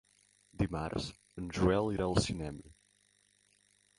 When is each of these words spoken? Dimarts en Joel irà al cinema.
Dimarts 0.61 1.09
en 1.41 1.51
Joel 1.59 1.91
irà 1.97 2.07
al 2.07 2.17
cinema. 2.27 2.75